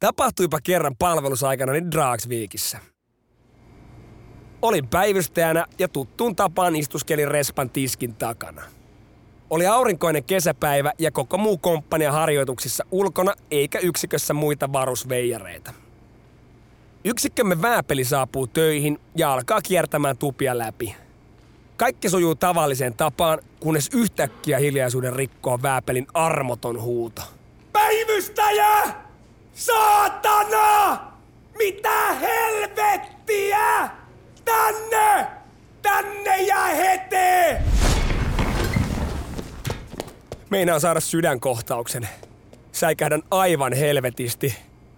Tapahtuipa 0.00 0.58
kerran 0.62 0.96
palvelusaikana 0.98 1.72
niin 1.72 1.90
Dragsvikissä. 1.90 2.78
Olin 4.62 4.88
päivystäjänä 4.88 5.66
ja 5.78 5.88
tuttuun 5.88 6.36
tapaan 6.36 6.76
istuskelin 6.76 7.28
respan 7.28 7.70
tiskin 7.70 8.14
takana. 8.14 8.62
Oli 9.50 9.66
aurinkoinen 9.66 10.24
kesäpäivä 10.24 10.92
ja 10.98 11.10
koko 11.10 11.38
muu 11.38 11.58
komppania 11.58 12.12
harjoituksissa 12.12 12.84
ulkona 12.90 13.34
eikä 13.50 13.78
yksikössä 13.78 14.34
muita 14.34 14.72
varusveijareita. 14.72 15.72
Yksikkömme 17.04 17.62
vääpeli 17.62 18.04
saapuu 18.04 18.46
töihin 18.46 19.00
ja 19.16 19.32
alkaa 19.32 19.60
kiertämään 19.62 20.16
tupia 20.16 20.58
läpi. 20.58 20.96
Kaikki 21.76 22.08
sujuu 22.08 22.34
tavalliseen 22.34 22.94
tapaan, 22.94 23.38
kunnes 23.60 23.90
yhtäkkiä 23.94 24.58
hiljaisuuden 24.58 25.16
rikkoa 25.16 25.62
vääpelin 25.62 26.06
armoton 26.14 26.80
huuto. 26.80 27.22
Päivystäjä! 27.72 29.09
Saatana! 29.60 30.98
Mitä 31.58 32.12
helvettiä? 32.12 33.88
Tänne! 34.44 35.26
Tänne 35.82 36.42
ja 36.42 36.64
hete! 36.64 37.62
Meinaa 40.50 40.78
saada 40.78 41.00
sydänkohtauksen. 41.00 42.08
Säikähdän 42.72 43.22
aivan 43.30 43.72
helvetisti. 43.72 44.56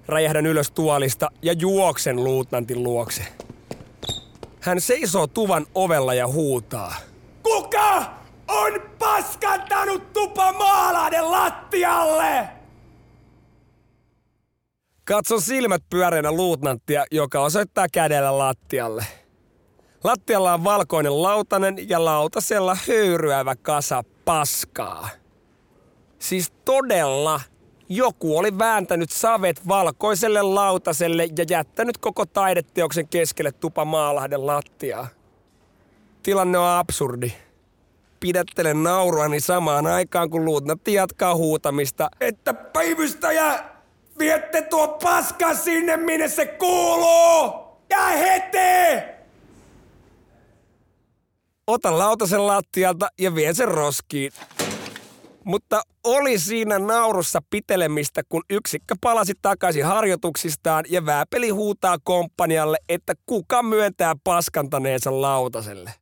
Räjähdän 0.08 0.46
ylös 0.46 0.70
tuolista 0.70 1.30
ja 1.42 1.52
juoksen 1.52 2.24
luutnantin 2.24 2.82
luokse. 2.82 3.22
Hän 4.60 4.80
seisoo 4.80 5.26
tuvan 5.26 5.66
ovella 5.74 6.14
ja 6.14 6.28
huutaa. 6.28 6.94
Kuka 7.42 8.04
on 8.48 8.82
paskantanut 8.98 10.12
tupa 10.12 10.52
maalahden 10.52 11.30
lattialle? 11.30 12.61
Katson 15.12 15.42
silmät 15.42 15.82
pyöreänä 15.90 16.32
luutnanttia, 16.32 17.04
joka 17.10 17.40
osoittaa 17.40 17.86
kädellä 17.92 18.38
lattialle. 18.38 19.06
Lattialla 20.04 20.54
on 20.54 20.64
valkoinen 20.64 21.22
lautanen 21.22 21.88
ja 21.88 22.04
lautasella 22.04 22.76
höyryävä 22.88 23.56
kasa 23.56 24.04
paskaa. 24.24 25.08
Siis 26.18 26.52
todella 26.64 27.40
joku 27.88 28.38
oli 28.38 28.58
vääntänyt 28.58 29.10
savet 29.10 29.68
valkoiselle 29.68 30.42
lautaselle 30.42 31.28
ja 31.38 31.44
jättänyt 31.50 31.98
koko 31.98 32.26
taideteoksen 32.26 33.08
keskelle 33.08 33.52
tupa 33.52 33.84
Maalahden 33.84 34.46
lattiaa. 34.46 35.08
Tilanne 36.22 36.58
on 36.58 36.68
absurdi. 36.68 37.32
Pidättelen 38.20 38.82
nauruani 38.82 39.40
samaan 39.40 39.86
aikaan, 39.86 40.30
kun 40.30 40.44
luutnantti 40.44 40.94
jatkaa 40.94 41.34
huutamista, 41.34 42.10
että 42.20 42.54
päivystäjä 42.54 43.71
Viette 44.18 44.62
tuo 44.62 44.88
paska 44.88 45.54
sinne, 45.54 45.96
minne 45.96 46.28
se 46.28 46.46
kuuluu! 46.46 47.62
Ja 47.90 48.06
heti! 48.06 49.06
Otan 51.66 51.98
lautasen 51.98 52.46
lattialta 52.46 53.08
ja 53.18 53.34
vien 53.34 53.54
sen 53.54 53.68
roskiin. 53.68 54.32
Mutta 55.44 55.82
oli 56.04 56.38
siinä 56.38 56.78
naurussa 56.78 57.40
pitelemistä, 57.50 58.22
kun 58.28 58.42
yksikkö 58.50 58.94
palasi 59.00 59.32
takaisin 59.42 59.84
harjoituksistaan 59.84 60.84
ja 60.88 61.06
vääpeli 61.06 61.48
huutaa 61.48 61.96
komppanialle, 62.04 62.78
että 62.88 63.14
kuka 63.26 63.62
myöntää 63.62 64.14
paskantaneensa 64.24 65.20
lautaselle. 65.20 65.94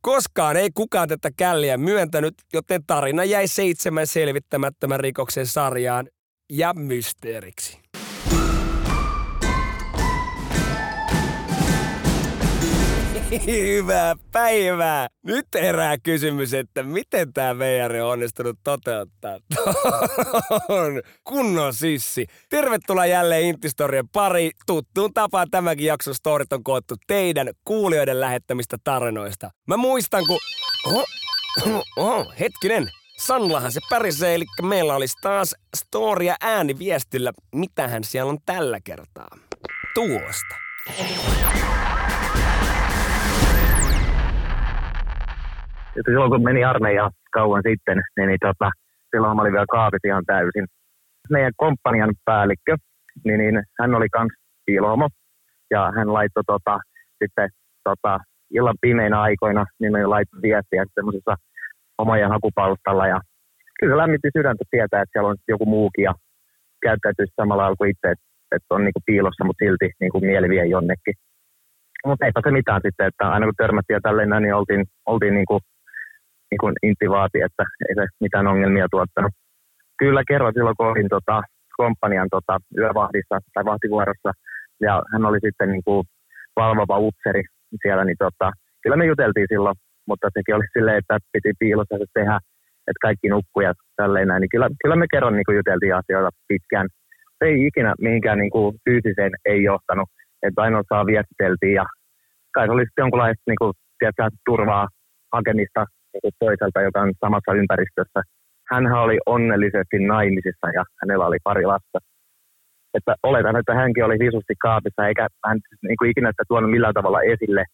Koskaan 0.00 0.56
ei 0.56 0.70
kukaan 0.74 1.08
tätä 1.08 1.30
källiä 1.36 1.76
myöntänyt, 1.76 2.34
joten 2.52 2.84
tarina 2.86 3.24
jäi 3.24 3.48
seitsemän 3.48 4.06
selvittämättömän 4.06 5.00
rikoksen 5.00 5.46
sarjaan, 5.46 6.08
ja 6.50 6.74
mysteeriksi. 6.74 7.78
Hyvää 13.46 14.14
päivää! 14.32 15.08
Nyt 15.22 15.46
herää 15.54 15.98
kysymys, 15.98 16.54
että 16.54 16.82
miten 16.82 17.32
tämä 17.32 17.58
VR 17.58 17.96
on 17.96 18.10
onnistunut 18.10 18.58
toteuttaa 18.64 19.38
tuon 20.66 21.02
kunnon 21.24 21.74
sissi. 21.74 22.26
Tervetuloa 22.48 23.06
jälleen 23.06 23.44
Intistorien 23.44 24.08
pari. 24.08 24.50
Tuttuun 24.66 25.14
tapaan 25.14 25.50
tämäkin 25.50 25.86
jakson 25.86 26.14
storit 26.14 26.52
on 26.52 26.64
koottu 26.64 26.94
teidän 27.06 27.50
kuulijoiden 27.64 28.20
lähettämistä 28.20 28.76
tarinoista. 28.84 29.50
Mä 29.66 29.76
muistan, 29.76 30.26
kun... 30.26 30.38
Oho, 30.86 31.04
oho, 31.96 32.32
hetkinen. 32.40 32.90
Sanlahan 33.18 33.72
se 33.72 33.80
pärisee, 33.90 34.34
eli 34.34 34.44
meillä 34.62 34.94
olisi 34.94 35.16
taas 35.22 35.54
storia 35.76 36.34
ääniviestillä. 36.42 37.32
Mitähän 37.54 38.04
siellä 38.04 38.30
on 38.30 38.38
tällä 38.46 38.78
kertaa? 38.84 39.28
Tuosta. 39.94 40.54
Että 45.96 46.10
silloin 46.10 46.30
kun 46.30 46.44
meni 46.44 46.64
armeija 46.64 47.10
kauan 47.32 47.62
sitten, 47.70 48.02
niin, 48.16 48.28
niin 48.28 48.38
tota, 48.40 48.70
silloin 49.10 49.36
mä 49.36 49.42
olin 49.42 49.52
vielä 49.52 49.66
kaapit 49.70 50.04
ihan 50.04 50.24
täysin. 50.26 50.66
Meidän 51.30 51.52
komppanian 51.56 52.14
päällikkö, 52.24 52.76
niin, 53.24 53.38
niin 53.38 53.62
hän 53.80 53.94
oli 53.94 54.08
kans 54.08 54.32
piilohomo. 54.66 55.08
Ja 55.70 55.92
hän 55.96 56.12
laittoi 56.12 56.42
tota, 56.46 56.78
sitten 57.22 57.48
tota, 57.84 58.18
illan 58.50 58.76
pimeinä 58.80 59.20
aikoina, 59.20 59.64
niin 59.80 59.92
ne 59.92 60.06
laittoi 60.06 60.42
viestiä 60.42 60.84
semmoisessa 60.94 61.34
omojen 61.98 62.30
hakupalstalla 62.30 63.06
ja 63.06 63.20
kyllä 63.78 63.92
se 63.92 63.96
lämmitti 63.96 64.28
sydäntä 64.36 64.64
tietää, 64.70 65.02
että 65.02 65.12
siellä 65.12 65.30
on 65.30 65.36
joku 65.48 65.66
muukin 65.66 66.02
ja 66.02 66.14
käyttäytyisi 66.82 67.32
samalla 67.36 67.62
lailla 67.62 67.76
kuin 67.76 67.90
itse, 67.90 68.10
että, 68.10 68.26
että 68.56 68.74
on 68.74 68.84
niinku 68.84 69.00
piilossa, 69.06 69.44
mutta 69.44 69.64
silti 69.64 69.88
niinku 70.00 70.20
mieli 70.20 70.48
vie 70.48 70.66
jonnekin. 70.66 71.14
Mutta 72.06 72.26
eipä 72.26 72.40
se 72.44 72.50
mitään 72.50 72.80
sitten, 72.86 73.06
että 73.06 73.24
aina 73.28 73.46
kun 73.46 73.54
törmättiin 73.56 73.94
ja 73.94 74.00
tälleen 74.00 74.42
niin 74.42 74.54
oltiin, 74.54 74.84
oltiin 75.06 75.34
niinku, 75.34 75.58
niinku 76.50 76.66
Intti 76.82 77.10
vaati, 77.10 77.40
että 77.40 77.64
ei 77.88 77.94
se 77.94 78.06
mitään 78.20 78.46
ongelmia 78.46 78.86
tuottanut. 78.90 79.32
Kyllä 79.98 80.22
kerran 80.28 80.52
silloin, 80.52 80.76
kun 80.76 80.86
olin 80.86 81.08
tota, 81.08 81.42
komppanian 81.76 82.28
tota, 82.30 82.58
yövahdissa 82.78 83.38
tai 83.54 83.64
vahtivuorossa, 83.64 84.30
ja 84.80 85.02
hän 85.12 85.24
oli 85.24 85.38
sitten 85.46 85.70
niinku 85.72 86.04
valvova 86.56 86.98
upseri 86.98 87.42
siellä, 87.82 88.04
niin 88.04 88.16
tota, 88.18 88.52
kyllä 88.82 88.96
me 88.96 89.06
juteltiin 89.06 89.46
silloin 89.48 89.76
mutta 90.08 90.26
sekin 90.34 90.54
oli 90.54 90.64
silleen, 90.72 90.98
että 90.98 91.18
piti 91.32 91.52
piilossa 91.58 91.98
se 91.98 92.06
tehdä, 92.14 92.36
että 92.88 93.04
kaikki 93.06 93.28
nukkujat 93.28 93.78
tälleen 93.96 94.28
näin. 94.28 94.40
Niin 94.40 94.54
kyllä, 94.54 94.68
kyllä 94.82 94.96
me 94.96 95.06
kerron 95.12 95.36
niin 95.36 95.46
kuin 95.46 95.56
juteltiin 95.56 95.94
asioita 95.94 96.30
pitkään. 96.48 96.86
Se 97.38 97.44
ei 97.50 97.66
ikinä 97.66 97.94
mihinkään 98.00 98.38
niin 98.38 98.50
kuin 98.50 98.76
fyysiseen 98.84 99.32
ei 99.44 99.62
johtanut, 99.62 100.08
että 100.46 100.62
ainoastaan 100.62 101.06
viestiteltiin 101.06 101.74
ja 101.80 101.86
kai 102.54 102.66
se 102.66 102.72
oli 102.72 102.86
sitten 102.86 103.02
jonkunlaista 103.02 103.42
niin 103.50 103.60
kuin, 103.62 103.72
tiedätkö, 103.98 104.36
turvaa 104.46 104.86
hakemista 105.32 105.82
niin 106.12 106.32
toiselta, 106.38 106.80
joka 106.86 107.00
on 107.00 107.12
samassa 107.24 107.52
ympäristössä. 107.60 108.20
Hänhän 108.70 109.04
oli 109.06 109.18
onnellisesti 109.26 109.98
naimisissa 109.98 110.66
ja 110.78 110.82
hänellä 111.00 111.26
oli 111.26 111.38
pari 111.44 111.64
lasta. 111.72 111.98
Että 112.94 113.14
oletan, 113.22 113.56
että 113.56 113.74
hänkin 113.74 114.04
oli 114.04 114.18
visusti 114.18 114.54
kaapissa, 114.62 115.06
eikä 115.08 115.26
hän 115.46 115.58
niin 115.88 115.96
kuin 115.98 116.10
ikinä 116.10 116.28
sitä 116.30 116.44
tuonut 116.48 116.70
millään 116.70 116.94
tavalla 116.94 117.22
esille. 117.22 117.64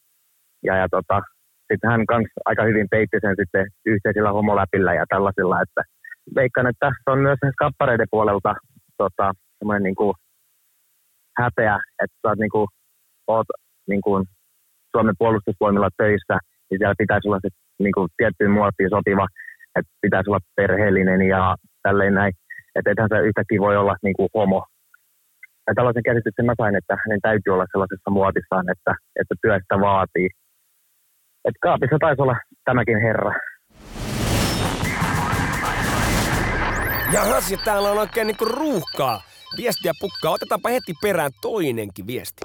Ja, 0.66 0.76
ja 0.76 0.86
tota, 0.90 1.22
sitten 1.72 1.90
hän 1.90 2.06
kanssa 2.06 2.40
aika 2.44 2.62
hyvin 2.64 2.86
peitti 2.90 3.16
sen 3.20 3.36
sitten 3.40 3.66
yhteisillä 3.86 4.30
homoläpillä 4.32 4.94
ja 4.94 5.04
tällaisilla, 5.08 5.62
että 5.62 5.82
veikkaan, 6.34 6.66
että 6.66 6.86
tässä 6.86 7.12
on 7.12 7.18
myös 7.18 7.38
skappareiden 7.52 8.06
puolelta 8.10 8.54
tota, 8.98 9.32
semmoinen 9.58 9.82
niin 9.82 9.94
kuin 9.94 10.14
häpeä, 11.40 11.76
että 12.02 12.16
sä 12.22 12.28
oot, 12.28 12.38
niin 12.38 12.54
kuin, 12.56 12.66
oot 13.26 13.46
niin 13.88 14.02
kuin, 14.06 14.24
Suomen 14.96 15.14
puolustusvoimilla 15.18 15.90
töissä, 15.96 16.36
niin 16.70 16.78
siellä 16.78 17.02
pitäisi 17.02 17.28
olla 17.28 17.38
se 17.42 17.48
niin 17.78 17.92
kuin, 17.96 18.08
tiettyyn 18.16 18.50
muottiin 18.50 18.90
sopiva, 18.90 19.26
että 19.76 19.92
pitäisi 20.02 20.30
olla 20.30 20.46
perheellinen 20.56 21.22
ja 21.22 21.56
tälleen 21.82 22.14
näin. 22.14 22.32
Että 22.74 22.90
ethän 22.90 23.08
se 23.12 23.26
yhtäkkiä 23.28 23.60
voi 23.60 23.76
olla 23.76 23.96
niin 24.02 24.16
kuin 24.16 24.28
homo. 24.34 24.66
Ja 25.66 25.72
tällaisen 25.74 26.02
käsityksen 26.02 26.46
mä 26.46 26.54
sain, 26.56 26.76
että 26.76 26.94
hänen 27.04 27.20
täytyy 27.22 27.52
olla 27.54 27.66
sellaisessa 27.72 28.10
muotissaan, 28.10 28.66
että, 28.74 28.92
että 29.20 29.34
työ 29.42 29.58
sitä 29.58 29.80
vaatii. 29.80 30.28
Et 31.44 31.54
kaapissa 31.62 31.96
taisi 32.00 32.22
olla 32.22 32.36
tämäkin 32.64 33.00
herra. 33.02 33.32
Jahas, 37.12 37.50
ja 37.50 37.58
täällä 37.64 37.90
on 37.90 37.98
oikein 37.98 38.26
niinku 38.26 38.44
ruuhkaa. 38.44 39.20
Viestiä 39.56 39.92
pukkaa. 40.00 40.32
Otetaanpa 40.32 40.68
heti 40.68 40.92
perään 41.02 41.30
toinenkin 41.42 42.06
viesti. 42.06 42.40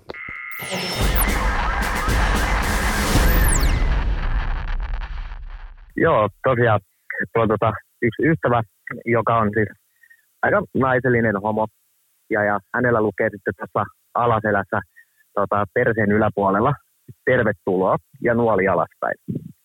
Joo, 5.95 6.29
tosiaan 6.43 6.79
tuo 7.33 7.41
on 7.41 7.47
tota, 7.47 7.73
yksi 8.01 8.23
ystävä, 8.23 8.61
joka 9.05 9.37
on 9.37 9.49
siis 9.53 9.69
aika 10.41 10.61
naisellinen 10.73 11.41
homo. 11.41 11.67
Ja, 12.29 12.43
ja 12.43 12.59
hänellä 12.73 13.01
lukee 13.01 13.29
sitten 13.29 13.53
tässä 13.57 13.83
alaselässä 14.13 14.79
tota, 15.33 15.65
perseen 15.73 16.11
yläpuolella 16.11 16.73
tervetuloa 17.25 17.95
ja 18.23 18.33
nuoli 18.33 18.67
alaspäin. 18.67 19.17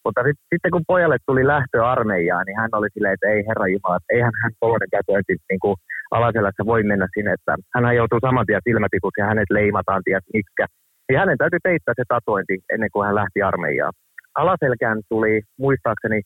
Mutta 0.04 0.20
sit, 0.26 0.38
sitten 0.52 0.70
kun 0.70 0.88
pojalle 0.92 1.18
tuli 1.26 1.46
lähtö 1.46 1.86
armeijaan, 1.86 2.44
niin 2.46 2.60
hän 2.60 2.70
oli 2.72 2.88
silleen, 2.94 3.14
että 3.14 3.28
ei 3.28 3.42
herra 3.48 3.66
Jumala, 3.66 3.96
että 3.96 4.14
eihän 4.16 4.32
hän 4.42 4.52
tuollainen 4.60 4.94
kätöinti 4.96 5.34
niin 5.50 5.60
kuin 5.64 5.76
alaselässä 6.10 6.62
voi 6.66 6.82
mennä 6.82 7.06
sinne, 7.14 7.32
että 7.32 7.54
hän 7.74 7.96
joutuu 7.96 8.18
saman 8.20 8.46
tien 8.46 8.66
silmätikuksi 8.68 9.20
ja 9.20 9.26
hänet 9.26 9.50
leimataan 9.50 10.02
ties 10.04 10.24
mitkä. 10.32 10.66
Ja 11.12 11.18
hänen 11.18 11.38
täytyy 11.38 11.58
peittää 11.62 11.94
se 11.96 12.04
tatuointi 12.08 12.56
ennen 12.74 12.90
kuin 12.92 13.06
hän 13.06 13.14
lähti 13.20 13.42
armeijaan. 13.42 13.92
Alaselkään 14.42 14.98
tuli 15.08 15.42
muistaakseni 15.58 16.20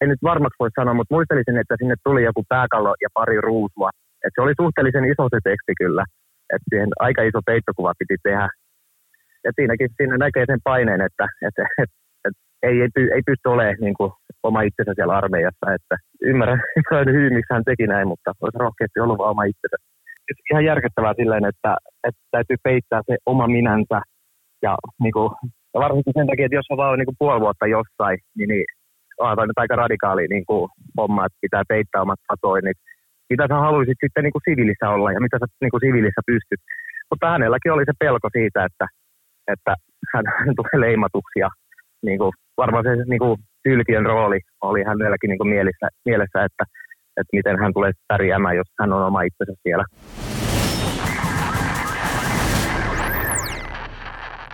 en 0.00 0.08
nyt 0.08 0.22
varmaksi 0.22 0.60
voi 0.60 0.70
sanoa, 0.78 0.94
mutta 0.94 1.14
muistelisin, 1.14 1.58
että 1.58 1.74
sinne 1.78 1.94
tuli 2.04 2.22
joku 2.24 2.42
pääkallo 2.48 2.94
ja 3.04 3.08
pari 3.14 3.40
ruusua. 3.40 3.90
Et 4.24 4.32
se 4.34 4.40
oli 4.42 4.54
suhteellisen 4.60 5.04
iso 5.04 5.24
se 5.30 5.38
teksti 5.44 5.72
kyllä. 5.82 6.04
että 6.54 6.68
siihen 6.70 6.90
aika 6.98 7.22
iso 7.22 7.40
peittokuva 7.46 7.92
piti 7.98 8.16
tehdä. 8.22 8.48
Ja 9.44 9.50
siinäkin 9.56 9.88
siinä 9.96 10.16
näkee 10.16 10.44
sen 10.46 10.60
paineen, 10.64 11.00
että, 11.00 11.26
että, 11.46 11.62
että, 11.82 11.96
että 12.26 12.40
ei, 12.62 12.80
ei, 12.80 12.90
ei 13.14 13.22
pysty 13.26 13.46
olemaan 13.48 13.76
niin 13.80 13.94
kuin, 13.98 14.12
oma 14.42 14.62
itsensä 14.62 14.92
siellä 14.94 15.16
armeijassa. 15.16 15.74
Että 15.76 15.96
ymmärrän, 16.22 16.60
ymmärrän 16.78 17.14
hyvin, 17.16 17.34
miksi 17.34 17.54
hän 17.54 17.64
teki 17.64 17.86
näin, 17.86 18.08
mutta 18.08 18.32
olisi 18.40 18.58
rohkeasti 18.58 19.00
ollut 19.00 19.18
vaan 19.18 19.30
oma 19.30 19.44
itsensä. 19.44 19.76
It's 20.28 20.42
ihan 20.50 20.64
järkyttävää 20.64 21.14
silleen, 21.16 21.44
että, 21.44 21.76
että 22.08 22.22
täytyy 22.30 22.56
peittää 22.62 23.00
se 23.06 23.16
oma 23.26 23.46
minänsä. 23.46 23.98
Ja, 24.62 24.76
niin 25.02 25.12
kuin, 25.12 25.30
ja 25.74 25.80
varsinkin 25.80 26.16
sen 26.16 26.26
takia, 26.26 26.46
että 26.46 26.60
jos 26.60 26.70
on 26.70 26.76
vaan 26.76 26.98
niin 26.98 27.10
kuin 27.10 27.20
puoli 27.22 27.40
vuotta 27.40 27.66
jossain, 27.66 28.18
niin, 28.36 28.48
niin 28.48 28.64
onhan 29.20 29.36
toi 29.36 29.46
nyt 29.46 29.62
aika 29.62 29.76
radikaali 29.76 30.26
niin 30.34 30.46
kuin, 30.46 30.70
homma, 30.98 31.26
että 31.26 31.38
pitää 31.44 31.62
peittää 31.68 32.02
omat 32.02 32.20
patoinnit. 32.28 32.78
Mitä 33.30 33.44
sä 33.48 33.54
haluaisit 33.66 33.98
sitten 34.04 34.22
niin 34.24 34.36
kuin 34.36 34.46
siviilissä 34.48 34.90
olla 34.94 35.12
ja 35.12 35.20
mitä 35.20 35.36
sä 35.40 35.46
niin 35.60 35.70
kuin 35.70 35.84
siviilissä 35.86 36.22
pystyt. 36.26 36.60
Mutta 37.10 37.30
hänelläkin 37.32 37.72
oli 37.72 37.84
se 37.86 37.94
pelko 37.98 38.28
siitä, 38.38 38.64
että, 38.68 38.86
että 39.52 39.74
hän, 40.14 40.24
tulee 40.56 40.88
leimatuksi 40.88 41.38
ja 41.38 41.48
niin 42.02 42.18
kuin, 42.18 42.32
varmaan 42.56 42.84
se 42.84 43.04
niin 43.04 43.18
kuin, 43.18 43.36
sylkiön 43.68 44.06
rooli 44.06 44.40
oli 44.60 44.82
hänelläkin 44.84 45.28
niin 45.28 45.38
kuin 45.38 45.48
mielessä, 45.48 45.88
mielessä 46.04 46.44
että, 46.44 46.64
että 47.16 47.36
miten 47.36 47.58
hän 47.58 47.72
tulee 47.74 47.92
pärjäämään, 48.08 48.56
jos 48.56 48.66
hän 48.80 48.92
on 48.92 49.06
oma 49.06 49.22
itsensä 49.22 49.52
siellä. 49.62 49.84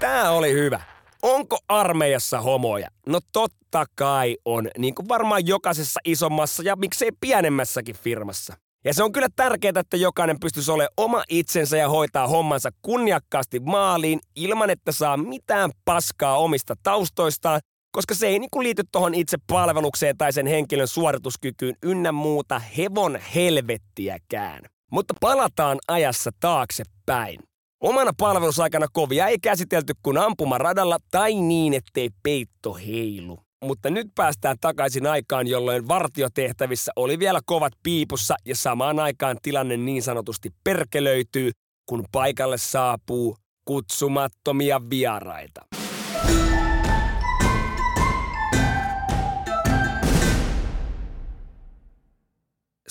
Tämä 0.00 0.30
oli 0.30 0.52
hyvä. 0.52 0.80
Onko 1.22 1.58
armeijassa 1.68 2.40
homoja? 2.40 2.88
No 3.06 3.18
totta 3.32 3.84
kai 3.98 4.36
on, 4.44 4.68
niin 4.78 4.94
kuin 4.94 5.08
varmaan 5.08 5.46
jokaisessa 5.46 6.00
isommassa 6.04 6.62
ja 6.66 6.76
miksei 6.76 7.10
pienemmässäkin 7.20 7.96
firmassa. 7.96 8.54
Ja 8.86 8.94
se 8.94 9.04
on 9.04 9.12
kyllä 9.12 9.28
tärkeää, 9.36 9.80
että 9.80 9.96
jokainen 9.96 10.40
pystyisi 10.40 10.70
olemaan 10.70 10.94
oma 10.96 11.24
itsensä 11.28 11.76
ja 11.76 11.88
hoitaa 11.88 12.28
hommansa 12.28 12.70
kunniakkaasti 12.82 13.60
maaliin 13.60 14.20
ilman, 14.36 14.70
että 14.70 14.92
saa 14.92 15.16
mitään 15.16 15.70
paskaa 15.84 16.38
omista 16.38 16.74
taustoistaan, 16.82 17.60
koska 17.92 18.14
se 18.14 18.26
ei 18.26 18.38
niinku 18.38 18.62
liity 18.62 18.82
tuohon 18.92 19.14
itse 19.14 19.36
palvelukseen 19.46 20.16
tai 20.16 20.32
sen 20.32 20.46
henkilön 20.46 20.88
suorituskykyyn 20.88 21.74
ynnä 21.82 22.12
muuta 22.12 22.58
hevon 22.58 23.18
helvettiäkään. 23.34 24.62
Mutta 24.92 25.14
palataan 25.20 25.78
ajassa 25.88 26.30
taaksepäin. 26.40 27.40
Omana 27.80 28.12
palvelusaikana 28.18 28.86
kovia 28.92 29.26
ei 29.26 29.38
käsitelty 29.38 29.92
kuin 30.02 30.18
ampumaradalla 30.18 30.98
tai 31.10 31.34
niin, 31.34 31.74
ettei 31.74 32.10
peitto 32.22 32.74
heilu. 32.74 33.45
Mutta 33.64 33.90
nyt 33.90 34.06
päästään 34.14 34.56
takaisin 34.60 35.06
aikaan, 35.06 35.46
jolloin 35.46 35.88
vartiotehtävissä 35.88 36.92
oli 36.96 37.18
vielä 37.18 37.40
kovat 37.46 37.72
piipussa 37.82 38.34
ja 38.44 38.56
samaan 38.56 38.98
aikaan 38.98 39.36
tilanne 39.42 39.76
niin 39.76 40.02
sanotusti 40.02 40.50
perkelöityy, 40.64 41.50
kun 41.88 42.04
paikalle 42.12 42.58
saapuu 42.58 43.36
kutsumattomia 43.64 44.80
vieraita. 44.90 45.75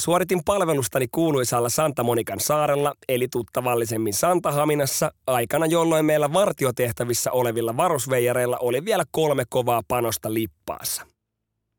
Suoritin 0.05 0.43
palvelustani 0.45 1.07
kuuluisalla 1.11 1.69
Santa 1.69 2.03
Monikan 2.03 2.39
saarella, 2.39 2.93
eli 3.09 3.27
tuttavallisemmin 3.27 4.13
Santahaminassa, 4.13 5.11
aikana 5.27 5.65
jolloin 5.65 6.05
meillä 6.05 6.33
vartiotehtävissä 6.33 7.31
olevilla 7.31 7.77
varusveijareilla 7.77 8.57
oli 8.57 8.85
vielä 8.85 9.03
kolme 9.11 9.43
kovaa 9.49 9.81
panosta 9.87 10.33
lippaassa. 10.33 11.05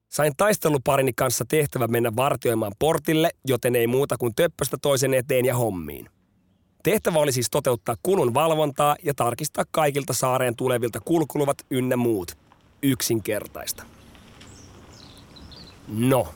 Sain 0.09 0.33
taisteluparini 0.37 1.13
kanssa 1.13 1.45
tehtävä 1.49 1.87
mennä 1.87 2.17
vartioimaan 2.17 2.73
portille, 2.79 3.31
joten 3.45 3.77
ei 3.77 3.87
muuta 3.87 4.17
kuin 4.19 4.35
töppöstä 4.37 4.77
toisen 4.83 5.15
eteen 5.15 5.45
ja 5.45 5.57
hommiin. 5.57 6.09
Tehtävä 6.83 7.19
oli 7.19 7.33
siis 7.33 7.51
toteuttaa 7.51 7.97
kulun 8.03 8.35
valvontaa 8.35 8.97
ja 9.03 9.15
tarkistaa 9.15 9.65
kaikilta 9.71 10.13
saareen 10.13 10.57
tulevilta 10.57 11.01
kulkuluvat 11.01 11.59
ynnä 11.71 11.97
muut. 11.97 12.39
Yksinkertaista. 12.83 13.83
No, 15.89 16.29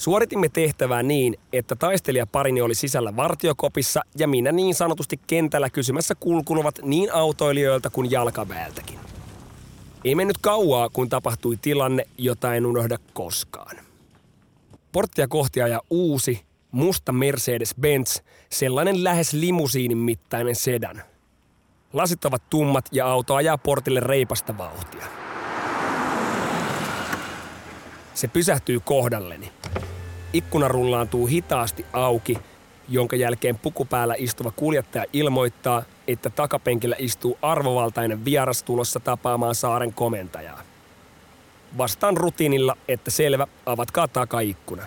Suoritimme 0.00 0.48
tehtävää 0.48 1.02
niin, 1.02 1.36
että 1.52 1.76
taistelijaparini 1.76 2.60
oli 2.60 2.74
sisällä 2.74 3.16
vartiokopissa 3.16 4.02
ja 4.18 4.28
minä 4.28 4.52
niin 4.52 4.74
sanotusti 4.74 5.20
kentällä 5.26 5.70
kysymässä 5.70 6.14
kulkuluvat 6.14 6.78
niin 6.82 7.14
autoilijoilta 7.14 7.90
kuin 7.90 8.10
jalkaväeltäkin. 8.10 8.98
Ei 10.04 10.14
mennyt 10.14 10.38
kauaa, 10.38 10.88
kun 10.88 11.08
tapahtui 11.08 11.56
tilanne, 11.62 12.04
jota 12.18 12.54
en 12.54 12.66
unohda 12.66 12.96
koskaan. 13.12 13.76
Porttia 14.92 15.28
kohti 15.28 15.62
ajaa 15.62 15.80
uusi, 15.90 16.42
musta 16.70 17.12
Mercedes-Benz, 17.12 18.22
sellainen 18.50 19.04
lähes 19.04 19.32
limusiinin 19.32 19.98
mittainen 19.98 20.56
sedan. 20.56 21.02
Lasit 21.92 22.24
ovat 22.24 22.42
tummat 22.50 22.84
ja 22.92 23.06
auto 23.06 23.34
ajaa 23.34 23.58
portille 23.58 24.00
reipasta 24.00 24.58
vauhtia. 24.58 25.06
Se 28.20 28.28
pysähtyy 28.28 28.80
kohdalleni. 28.80 29.52
Ikkuna 30.32 30.68
rullaantuu 30.68 31.26
hitaasti 31.26 31.86
auki, 31.92 32.38
jonka 32.88 33.16
jälkeen 33.16 33.58
pukupäällä 33.58 34.14
istuva 34.18 34.50
kuljettaja 34.50 35.04
ilmoittaa, 35.12 35.82
että 36.08 36.30
takapenkillä 36.30 36.96
istuu 36.98 37.38
arvovaltainen 37.42 38.24
vieras 38.24 38.62
tulossa 38.62 39.00
tapaamaan 39.00 39.54
saaren 39.54 39.94
komentajaa. 39.94 40.62
Vastaan 41.78 42.16
rutiinilla, 42.16 42.76
että 42.88 43.10
selvä, 43.10 43.46
avatkaa 43.66 44.08
takaikkuna. 44.08 44.82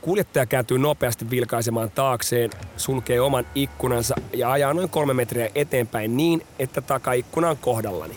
Kuljettaja 0.00 0.46
kääntyy 0.46 0.78
nopeasti 0.78 1.30
vilkaisemaan 1.30 1.90
taakseen, 1.90 2.50
sulkee 2.76 3.20
oman 3.20 3.46
ikkunansa 3.54 4.14
ja 4.34 4.52
ajaa 4.52 4.74
noin 4.74 4.88
kolme 4.88 5.14
metriä 5.14 5.50
eteenpäin 5.54 6.16
niin, 6.16 6.42
että 6.58 6.80
takaikkuna 6.80 7.50
on 7.50 7.56
kohdallani. 7.56 8.16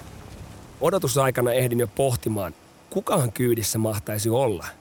Odotusaikana 0.81 1.51
ehdin 1.51 1.79
jo 1.79 1.87
pohtimaan, 1.87 2.53
kukahan 2.89 3.31
kyydissä 3.31 3.79
mahtaisi 3.79 4.29
olla– 4.29 4.65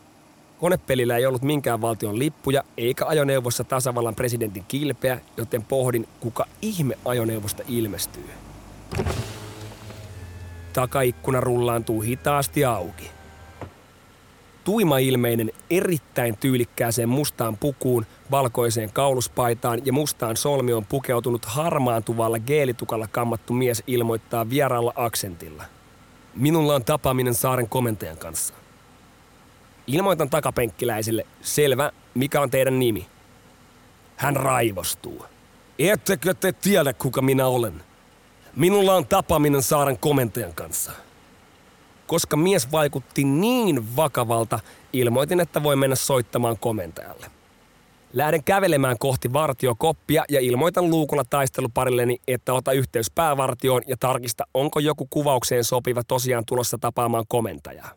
Konepelillä 0.60 1.16
ei 1.16 1.26
ollut 1.26 1.42
minkään 1.42 1.80
valtion 1.80 2.18
lippuja 2.18 2.64
eikä 2.76 3.06
ajoneuvossa 3.06 3.64
tasavallan 3.64 4.14
presidentin 4.14 4.64
kilpeä, 4.68 5.20
joten 5.36 5.64
pohdin, 5.64 6.08
kuka 6.20 6.44
ihme 6.62 6.98
ajoneuvosta 7.04 7.62
ilmestyy. 7.68 8.24
Takaikkuna 10.72 11.40
rullaantuu 11.40 12.00
hitaasti 12.00 12.64
auki. 12.64 13.10
Tuima-ilmeinen, 14.64 15.50
erittäin 15.70 16.36
tyylikkääseen 16.36 17.08
mustaan 17.08 17.56
pukuun, 17.56 18.06
valkoiseen 18.30 18.92
kauluspaitaan 18.92 19.80
ja 19.84 19.92
mustaan 19.92 20.36
solmioon 20.36 20.84
pukeutunut 20.86 21.44
harmaantuvalla 21.44 22.38
geelitukalla 22.38 23.08
kammattu 23.12 23.52
mies 23.52 23.82
ilmoittaa 23.86 24.50
vieraalla 24.50 24.92
aksentilla. 24.96 25.77
Minulla 26.38 26.74
on 26.74 26.84
tapaaminen 26.84 27.34
saaren 27.34 27.68
komentajan 27.68 28.18
kanssa– 28.18 28.54
Ilmoitan 29.88 30.30
takapenkkiläisille, 30.30 31.26
selvä, 31.42 31.92
mikä 32.14 32.40
on 32.40 32.50
teidän 32.50 32.78
nimi. 32.78 33.06
Hän 34.16 34.36
raivostuu. 34.36 35.24
Ettekö 35.78 36.34
te 36.34 36.52
tiedä, 36.52 36.92
kuka 36.92 37.22
minä 37.22 37.46
olen? 37.46 37.82
Minulla 38.56 38.94
on 38.94 39.06
tapaaminen 39.06 39.62
saaren 39.62 39.98
komentajan 39.98 40.54
kanssa. 40.54 40.92
Koska 42.06 42.36
mies 42.36 42.72
vaikutti 42.72 43.24
niin 43.24 43.96
vakavalta, 43.96 44.60
ilmoitin, 44.92 45.40
että 45.40 45.62
voi 45.62 45.76
mennä 45.76 45.96
soittamaan 45.96 46.58
komentajalle. 46.58 47.30
Lähden 48.12 48.44
kävelemään 48.44 48.96
kohti 48.98 49.32
vartiokoppia 49.32 50.24
ja 50.28 50.40
ilmoitan 50.40 50.90
luukulla 50.90 51.24
taisteluparilleni, 51.30 52.16
että 52.28 52.54
ota 52.54 52.72
yhteys 52.72 53.10
päävartioon 53.10 53.82
ja 53.86 53.96
tarkista, 54.00 54.44
onko 54.54 54.80
joku 54.80 55.06
kuvaukseen 55.10 55.64
sopiva 55.64 56.02
tosiaan 56.04 56.44
tulossa 56.46 56.78
tapaamaan 56.80 57.24
komentajaa. 57.28 57.90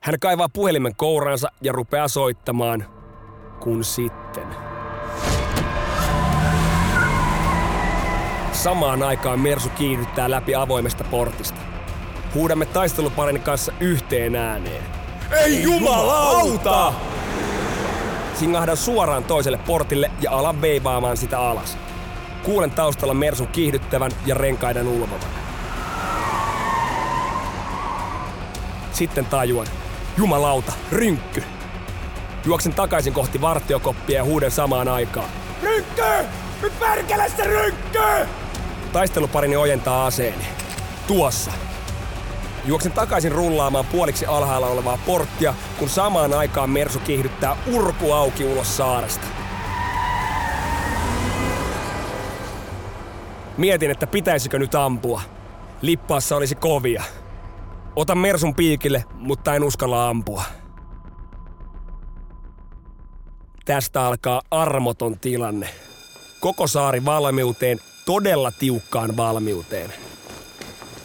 Hän 0.00 0.14
kaivaa 0.20 0.48
puhelimen 0.48 0.96
kouraansa 0.96 1.48
ja 1.62 1.72
rupeaa 1.72 2.08
soittamaan, 2.08 2.84
kun 3.60 3.84
sitten. 3.84 4.46
Samaan 8.52 9.02
aikaan 9.02 9.40
Mersu 9.40 9.68
kiihdyttää 9.68 10.30
läpi 10.30 10.54
avoimesta 10.54 11.04
portista. 11.04 11.60
Huudamme 12.34 12.66
taisteluparin 12.66 13.40
kanssa 13.40 13.72
yhteen 13.80 14.36
ääneen. 14.36 14.84
Ei 15.30 15.62
jumalauta! 15.62 16.92
Singahdan 18.42 18.76
suoraan 18.76 19.24
toiselle 19.24 19.58
portille 19.58 20.10
ja 20.20 20.30
alan 20.30 20.60
veivaamaan 20.60 21.16
sitä 21.16 21.38
alas. 21.38 21.78
Kuulen 22.42 22.70
taustalla 22.70 23.14
Mersun 23.14 23.46
kiihdyttävän 23.46 24.10
ja 24.26 24.34
renkaiden 24.34 24.88
ulvovan. 24.88 25.28
Sitten 28.92 29.26
tajuan. 29.26 29.66
Jumalauta, 30.16 30.72
rynkky! 30.92 31.42
Juoksen 32.44 32.74
takaisin 32.74 33.12
kohti 33.12 33.40
vartiokoppia 33.40 34.16
ja 34.16 34.24
huuden 34.24 34.50
samaan 34.50 34.88
aikaan. 34.88 35.28
Rynkky! 35.62 36.02
Nyt 36.62 36.78
perkele 36.80 37.28
se 37.36 37.44
rynkky! 37.44 38.28
Taisteluparini 38.92 39.56
ojentaa 39.56 40.06
aseeni. 40.06 40.44
Tuossa. 41.06 41.50
Juoksen 42.64 42.92
takaisin 42.92 43.32
rullaamaan 43.32 43.86
puoliksi 43.86 44.26
alhaalla 44.26 44.66
olevaa 44.66 44.98
porttia, 45.06 45.54
kun 45.78 45.88
samaan 45.88 46.34
aikaan 46.34 46.70
Mersu 46.70 46.98
kiihdyttää 46.98 47.56
urku 47.72 48.12
auki 48.12 48.44
ulos 48.44 48.76
saaresta. 48.76 49.26
Mietin, 53.56 53.90
että 53.90 54.06
pitäisikö 54.06 54.58
nyt 54.58 54.74
ampua. 54.74 55.22
Lippaassa 55.82 56.36
olisi 56.36 56.54
kovia. 56.54 57.02
Otan 57.96 58.18
Mersun 58.18 58.54
piikille, 58.54 59.04
mutta 59.14 59.54
en 59.54 59.64
uskalla 59.64 60.08
ampua. 60.08 60.42
Tästä 63.64 64.06
alkaa 64.06 64.42
armoton 64.50 65.18
tilanne. 65.18 65.68
Koko 66.40 66.66
saari 66.66 67.04
valmiuteen, 67.04 67.78
todella 68.06 68.50
tiukkaan 68.50 69.16
valmiuteen. 69.16 69.92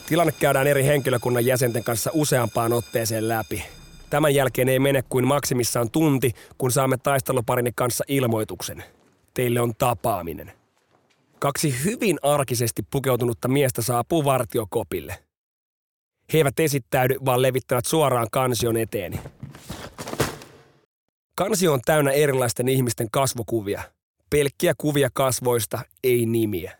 Tilanne 0.08 0.34
käydään 0.40 0.68
eri 0.68 0.84
henkilökunnan 0.84 1.46
jäsenten 1.46 1.84
kanssa 1.84 2.12
useampaan 2.14 2.74
otteeseen 2.74 3.28
läpi. 3.28 3.66
Tämän 4.10 4.36
jälkeen 4.36 4.70
ei 4.70 4.80
mene 4.80 5.04
kuin 5.10 5.28
maksimissaan 5.28 5.92
tunti, 5.92 6.32
kun 6.58 6.72
saamme 6.72 6.98
taisteluparini 6.98 7.72
kanssa 7.76 8.04
ilmoituksen. 8.08 8.84
Teille 9.34 9.62
on 9.62 9.76
tapaaminen. 9.76 10.52
Kaksi 11.40 11.84
hyvin 11.84 12.20
arkisesti 12.22 12.84
pukeutunutta 12.92 13.48
miestä 13.48 13.82
saapuu 13.82 14.26
vartiokopille. 14.26 15.18
He 16.34 16.38
eivät 16.38 16.60
esittäydy, 16.60 17.16
vaan 17.26 17.42
levittävät 17.42 17.86
suoraan 17.86 18.28
kansion 18.32 18.78
eteeni. 18.78 19.20
Kansio 21.36 21.74
on 21.74 21.82
täynnä 21.86 22.12
erilaisten 22.12 22.68
ihmisten 22.68 23.08
kasvokuvia. 23.12 23.84
Pelkkiä 24.30 24.74
kuvia 24.78 25.10
kasvoista, 25.14 25.80
ei 26.04 26.26
nimiä. 26.26 26.78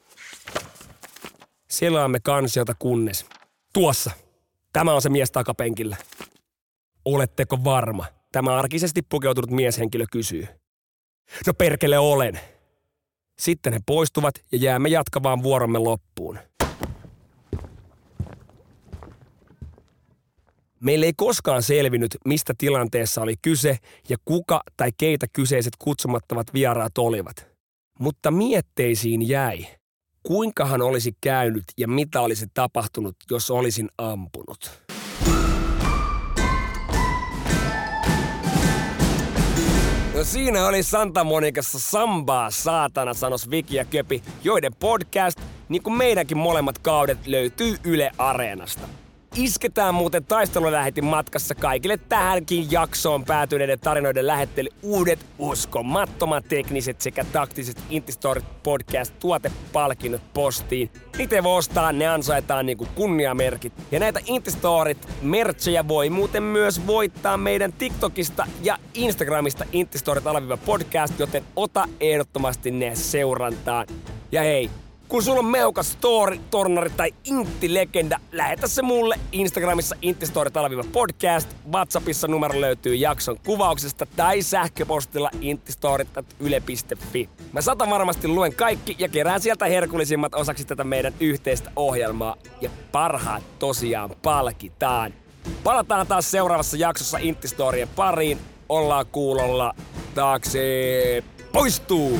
Selaamme 1.70 2.20
kansiota 2.20 2.74
kunnes. 2.80 3.26
Tuossa. 3.74 4.12
Tämä 4.74 4.94
on 4.94 5.02
se 5.02 5.10
mies 5.10 5.32
takapenkillä. 5.32 5.98
Oletteko 7.06 7.64
varma? 7.64 8.06
Tämä 8.32 8.56
arkisesti 8.56 9.02
pukeutunut 9.02 9.52
mieshenkilö 9.52 10.06
kysyy. 10.12 10.48
No 11.48 11.54
perkele 11.54 12.00
olen. 12.00 12.40
Sitten 13.40 13.74
he 13.74 13.80
poistuvat 13.86 14.36
ja 14.52 14.58
jäämme 14.58 14.90
jatkamaan 14.90 15.44
vuoromme 15.44 15.80
loppuun. 15.80 16.40
Meille 20.80 21.06
ei 21.06 21.14
koskaan 21.18 21.64
selvinnyt, 21.64 22.18
mistä 22.26 22.54
tilanteessa 22.58 23.22
oli 23.22 23.36
kyse 23.42 23.78
ja 24.10 24.18
kuka 24.26 24.62
tai 24.78 24.92
keitä 24.98 25.28
kyseiset 25.34 25.74
kutsumattavat 25.80 26.54
vieraat 26.54 26.98
olivat. 26.98 27.48
Mutta 28.00 28.32
mietteisiin 28.32 29.28
jäi, 29.28 29.68
kuinkahan 30.28 30.82
olisi 30.82 31.18
käynyt 31.22 31.64
ja 31.78 31.88
mitä 31.88 32.22
olisi 32.22 32.46
tapahtunut, 32.54 33.16
jos 33.32 33.52
olisin 33.52 33.90
ampunut. 33.98 34.72
No 40.16 40.24
siinä 40.24 40.68
oli 40.68 40.84
Santa 40.84 41.24
Monicassa 41.24 41.80
Sambaa 41.80 42.52
saatana, 42.52 43.14
sanos 43.14 43.50
Viki 43.50 43.76
ja 43.76 43.86
Köpi, 43.86 44.24
joiden 44.44 44.72
podcast, 44.80 45.42
niin 45.70 45.84
kuin 45.84 45.98
meidänkin 45.98 46.38
molemmat 46.38 46.78
kaudet, 46.78 47.28
löytyy 47.28 47.76
Yle 47.84 48.12
Areenasta. 48.18 48.88
Isketään 49.38 49.96
muuten 49.96 50.26
taistelulähetin 50.26 51.06
matkassa 51.06 51.56
kaikille 51.56 51.98
tähänkin 52.10 52.72
jaksoon 52.72 53.26
päätyneiden 53.26 53.80
tarinoiden 53.80 54.28
lähettely 54.28 54.70
uudet 54.82 55.26
uskomattomat 55.38 56.46
tekniset 56.48 57.02
sekä 57.02 57.24
taktiset 57.24 57.84
Intistorit 57.90 58.64
podcast 58.64 59.20
tuotepalkinnot 59.20 60.22
postiin. 60.34 60.92
Niitä 61.18 61.44
voi 61.44 61.58
ostaa, 61.58 61.92
ne 61.92 62.08
ansaitaan 62.08 62.66
niinku 62.66 62.88
kunniamerkit. 62.96 63.74
Ja 63.92 64.00
näitä 64.00 64.20
Intistorit 64.26 65.08
merchejä 65.22 65.88
voi 65.88 66.10
muuten 66.10 66.44
myös 66.44 66.88
voittaa 66.88 67.38
meidän 67.38 67.74
TikTokista 67.74 68.48
ja 68.64 68.78
Instagramista 68.94 69.66
Intistorit 69.72 70.24
podcast, 70.66 71.20
joten 71.20 71.44
ota 71.56 71.88
ehdottomasti 72.00 72.72
ne 72.72 72.96
seurantaan. 72.96 73.88
Ja 74.32 74.42
hei, 74.42 74.70
kun 75.08 75.24
sulla 75.24 75.40
on 75.40 75.46
meukas 75.46 75.92
story, 75.92 76.40
tornari 76.52 76.90
tai 76.90 77.14
intti-legenda, 77.24 78.20
lähetä 78.32 78.68
se 78.68 78.82
mulle 78.82 79.20
Instagramissa 79.32 79.96
Intti-story 80.02 80.52
podcast. 80.92 81.50
WhatsAppissa 81.74 82.28
numero 82.28 82.62
löytyy 82.62 82.96
jakson 82.96 83.38
kuvauksesta 83.46 84.06
tai 84.16 84.42
sähköpostilla 84.42 85.30
inttistorit.yle.fi. 85.42 87.30
Mä 87.52 87.62
sata 87.62 87.90
varmasti 87.90 88.28
luen 88.28 88.56
kaikki 88.56 88.96
ja 89.00 89.10
kerään 89.10 89.42
sieltä 89.42 89.66
herkullisimmat 89.66 90.36
osaksi 90.36 90.66
tätä 90.66 90.84
meidän 90.84 91.14
yhteistä 91.20 91.72
ohjelmaa. 91.76 92.36
Ja 92.62 92.70
parhaat 92.92 93.44
tosiaan 93.60 94.10
palkitaan. 94.22 95.14
Palataan 95.64 96.08
taas 96.08 96.32
seuraavassa 96.32 96.78
jaksossa 96.78 97.18
Intti 97.18 97.48
pariin. 97.96 98.38
Ollaan 98.70 99.06
kuulolla. 99.12 99.76
Taakse 100.16 101.24
poistuu! 101.52 102.20